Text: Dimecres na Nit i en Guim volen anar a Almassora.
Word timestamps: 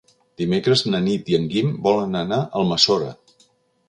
Dimecres 0.41 0.81
na 0.93 1.01
Nit 1.07 1.29
i 1.33 1.37
en 1.39 1.45
Guim 1.51 1.69
volen 1.87 2.17
anar 2.21 2.39
a 2.47 2.47
Almassora. 2.63 3.11